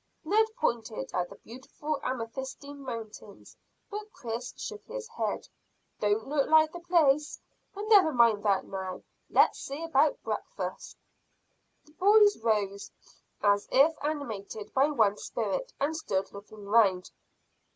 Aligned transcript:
Ned 0.25 0.47
pointed 0.57 1.11
at 1.13 1.29
the 1.29 1.35
beautiful 1.35 1.99
amethystine 2.03 2.79
mountains, 2.81 3.55
but 3.91 4.11
Chris 4.11 4.51
shook 4.57 4.83
his 4.87 5.07
head. 5.09 5.47
"Don't 5.99 6.27
look 6.27 6.49
like 6.49 6.71
the 6.71 6.79
place; 6.79 7.39
but 7.75 7.83
never 7.87 8.11
mind 8.11 8.41
that 8.41 8.65
now. 8.65 9.03
Let's 9.29 9.59
see 9.59 9.83
about 9.83 10.19
breakfast." 10.23 10.97
The 11.85 11.91
boys 11.91 12.35
rose 12.39 12.89
as 13.43 13.67
if 13.71 13.93
animated 14.03 14.73
by 14.73 14.89
one 14.89 15.17
spirit, 15.17 15.71
and 15.79 15.95
stood 15.95 16.33
looking 16.33 16.65
round. 16.65 17.11